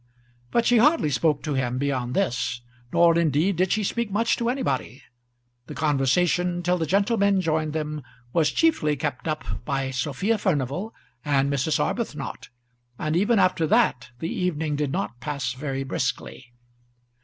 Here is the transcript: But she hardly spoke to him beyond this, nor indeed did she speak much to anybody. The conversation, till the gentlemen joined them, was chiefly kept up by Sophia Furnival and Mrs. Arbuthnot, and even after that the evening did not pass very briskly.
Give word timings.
But 0.49 0.65
she 0.65 0.79
hardly 0.79 1.11
spoke 1.11 1.43
to 1.43 1.53
him 1.53 1.77
beyond 1.77 2.15
this, 2.15 2.61
nor 2.91 3.15
indeed 3.19 3.57
did 3.57 3.71
she 3.71 3.83
speak 3.83 4.09
much 4.09 4.35
to 4.37 4.49
anybody. 4.49 5.03
The 5.67 5.75
conversation, 5.75 6.63
till 6.63 6.79
the 6.79 6.87
gentlemen 6.87 7.39
joined 7.39 7.73
them, 7.73 8.01
was 8.33 8.49
chiefly 8.49 8.95
kept 8.95 9.27
up 9.27 9.45
by 9.63 9.91
Sophia 9.91 10.39
Furnival 10.39 10.95
and 11.23 11.53
Mrs. 11.53 11.79
Arbuthnot, 11.79 12.49
and 12.97 13.15
even 13.15 13.37
after 13.37 13.67
that 13.67 14.09
the 14.17 14.33
evening 14.33 14.75
did 14.75 14.91
not 14.91 15.19
pass 15.19 15.53
very 15.53 15.83
briskly. 15.83 16.51